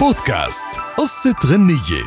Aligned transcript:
بودكاست 0.00 0.66
قصة 0.98 1.34
غنية. 1.46 2.04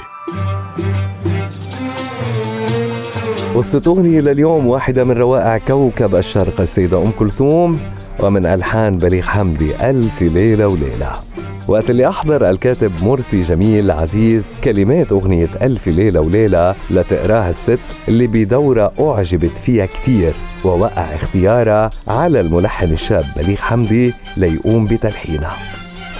قصة 3.56 3.82
أغنية 3.88 4.20
لليوم 4.20 4.68
واحدة 4.68 5.04
من 5.04 5.12
روائع 5.12 5.58
كوكب 5.58 6.16
الشرق 6.16 6.62
السيدة 6.62 7.02
أم 7.02 7.12
كلثوم 7.12 7.80
ومن 8.20 8.46
ألحان 8.46 8.98
بليغ 8.98 9.24
حمدي 9.24 9.90
ألف 9.90 10.22
ليلة 10.22 10.68
وليلة. 10.68 11.20
وقت 11.68 11.90
اللي 11.90 12.10
أحضر 12.10 12.50
الكاتب 12.50 13.04
مرسي 13.04 13.42
جميل 13.42 13.92
عزيز 13.92 14.50
كلمات 14.64 15.12
أغنية 15.12 15.50
ألف 15.62 15.88
ليلة 15.88 16.20
وليلة 16.20 16.76
لتقراها 16.90 17.50
الست 17.50 17.80
اللي 18.08 18.28
بدورة 18.28 18.94
أعجبت 19.00 19.58
فيها 19.58 19.86
كتير 19.86 20.36
ووقع 20.66 21.16
اختيارها 21.16 21.92
على 22.08 22.40
الملحن 22.40 22.92
الشاب 22.92 23.26
بليغ 23.36 23.58
حمدي 23.58 24.14
ليقوم 24.38 24.86
بتلحينها. 24.86 25.71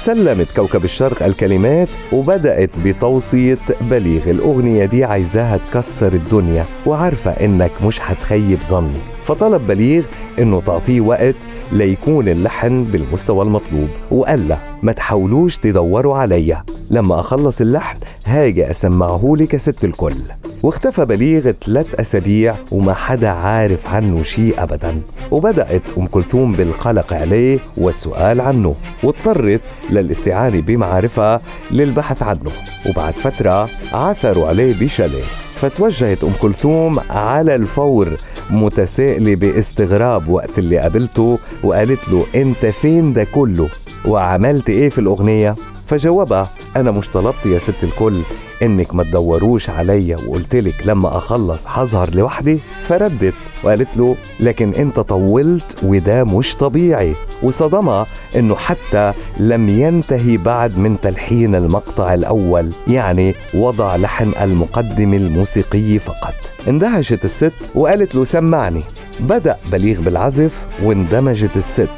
سلمت 0.06 0.52
كوكب 0.52 0.84
الشرق 0.84 1.24
الكلمات 1.24 1.90
وبدأت 2.14 2.78
بتوصية 2.78 3.60
بليغ 3.82 4.30
الأغنية 4.30 4.86
دي 4.86 5.04
عايزاها 5.04 5.58
تكسر 5.58 6.14
الدنيا 6.14 6.66
وعارفة 6.86 7.32
إنك 7.32 7.72
مش 7.84 8.02
هتخيب 8.02 8.62
ظني. 8.62 9.02
فطلب 9.24 9.68
بليغ 9.68 10.04
إنه 10.40 10.62
تعطيه 10.62 11.02
وقت 11.02 11.36
ليكون 11.72 12.30
اللحن 12.30 12.84
بالمستوى 12.84 13.46
المطلوب 13.46 13.90
وقال 14.12 14.48
له 14.48 14.62
ما 14.84 14.92
تحاولوش 14.92 15.58
تدوروا 15.58 16.18
عليا. 16.18 16.64
لما 16.90 17.20
أخلص 17.20 17.62
اللحن 17.62 17.98
هاجي 18.26 18.72
أسمعه 18.72 19.34
لك 19.38 19.58
ست 19.58 19.84
الكل. 19.84 20.18
واختفى 20.64 21.06
بليغ 21.06 21.52
ثلاث 21.66 22.00
أسابيع 22.00 22.56
وما 22.72 22.94
حدا 22.94 23.30
عارف 23.30 23.88
عنه 23.88 24.24
شيء 24.24 24.64
أبدا. 24.64 25.02
وبدأت 25.32 25.98
أم 25.98 26.06
كلثوم 26.06 26.56
بالقلق 26.56 27.14
عليه 27.14 27.60
والسؤال 27.78 28.42
عنه 28.42 28.76
واضطرت 29.04 29.62
للاستعانة 29.90 30.62
بمعارفها 30.62 31.42
للبحث 31.72 32.24
عنه. 32.24 32.52
وبعد 32.90 33.20
فترة 33.20 33.70
عثروا 33.94 34.48
عليه 34.48 34.74
بشاليه. 34.80 35.24
فتوجهت 35.56 36.24
أم 36.24 36.34
كلثوم 36.34 37.00
على 37.10 37.56
الفور 37.56 38.18
متسائلة 38.50 39.36
باستغراب 39.36 40.30
وقت 40.30 40.60
اللي 40.60 40.78
قابلته 40.78 41.40
وقالت 41.64 42.10
له 42.10 42.26
أنت 42.36 42.66
فين 42.66 43.14
ده 43.14 43.24
كله؟ 43.24 43.70
وعملت 44.06 44.70
إيه 44.70 44.90
في 44.90 45.00
الأغنية؟ 45.00 45.56
فجاوبها 45.86 46.50
أنا 46.76 46.92
مش 46.92 47.08
طلبت 47.10 47.46
يا 47.46 47.60
ست 47.60 47.84
الكل 47.84 48.22
إنك 48.62 48.96
ما 48.96 49.04
تدوروش 49.04 49.70
عليا 49.70 50.18
وقلت 50.18 50.56
لك 50.56 50.88
لما 50.88 51.18
أخلص 51.18 51.66
حظهر 51.66 52.16
لوحدي؟ 52.16 52.60
فردت 52.84 53.34
وقالت 53.64 53.98
له 53.98 54.16
لكن 54.40 54.74
أنت 54.74 55.00
طولت 55.00 55.78
وده 55.84 56.24
مش 56.24 56.56
طبيعي. 56.56 57.16
وصدمها 57.44 58.06
إنه 58.36 58.56
حتى 58.56 59.14
لم 59.40 59.70
ينتهي 59.70 60.38
بعد 60.38 60.78
من 60.78 61.02
تلحين 61.02 61.56
المقطع 61.56 62.14
الأول 62.14 62.74
يعني 62.88 63.36
وضع 63.54 63.96
لحن 63.96 64.34
المقدم 64.42 65.14
الموسيقي 65.14 66.00
فقط. 66.00 66.36
اندهشت 66.68 67.26
الست 67.26 67.54
وقالت 67.76 68.16
له 68.16 68.24
سمعني. 68.24 68.84
بدأ 69.20 69.58
بليغ 69.72 70.02
بالعزف 70.02 70.68
واندمجت 70.84 71.58
الست. 71.58 71.90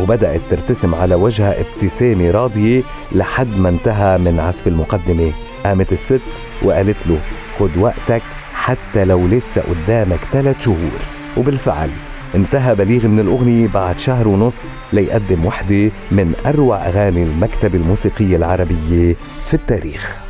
وبدأت 0.00 0.40
ترتسم 0.50 0.94
على 0.94 1.14
وجهها 1.14 1.60
ابتسامة 1.60 2.30
راضية 2.30 2.82
لحد 3.12 3.58
ما 3.58 3.68
انتهى 3.68 4.18
من 4.18 4.40
عزف 4.40 4.66
المقدمة. 4.66 5.32
قامت 5.64 5.92
الست 5.92 6.20
وقالت 6.62 7.06
له 7.06 7.20
خد 7.58 7.76
وقتك 7.76 8.22
حتى 8.52 9.04
لو 9.04 9.26
لسه 9.26 9.62
قدامك 9.62 10.20
ثلاث 10.32 10.64
شهور. 10.64 11.00
وبالفعل 11.36 11.90
انتهى 12.34 12.74
بليغ 12.74 13.06
من 13.06 13.20
الأغنية 13.20 13.68
بعد 13.68 13.98
شهر 13.98 14.28
ونص 14.28 14.64
ليقدم 14.92 15.46
وحدة 15.46 15.90
من 16.10 16.34
أروع 16.46 16.86
أغاني 16.86 17.22
المكتبة 17.22 17.78
الموسيقية 17.78 18.36
العربية 18.36 19.16
في 19.44 19.54
التاريخ. 19.54 20.20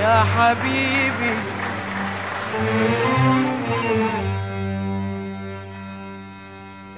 يا 0.00 0.24
حبيبي. 0.24 1.34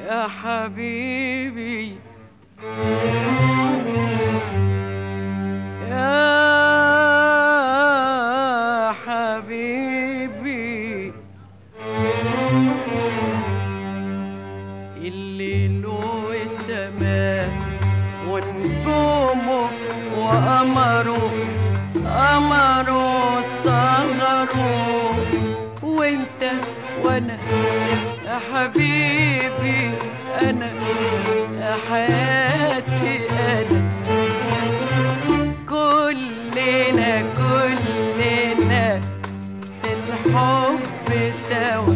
يا 0.09 0.29
حبيبي. 0.29 1.97
يا 5.89 7.33
حبيبي. 9.05 10.69
الليل 14.97 15.87
والسماء 15.87 17.49
ونجومه 18.29 19.69
وقمره 20.19 21.31
قمره 21.95 23.08
وأنا 27.03 27.39
يا 28.25 28.39
حبيبي 28.53 29.93
أنا 30.43 30.71
يا 31.61 31.77
حياتي 31.91 33.29
أنا 33.31 33.83
كلنا 35.69 37.23
كلنا 37.23 39.01
في 39.83 39.93
الحب 39.93 41.33
سوا. 41.49 41.95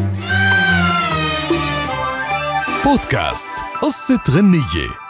بودكاست 2.84 3.50
قصة 3.82 4.22
غنية. 4.31 5.01